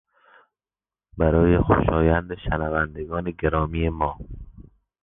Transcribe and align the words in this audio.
برای 1.17 1.57
خوشایند 1.59 2.35
شنوندگان 2.37 3.31
گرامی 3.31 3.89
ما 3.89 4.19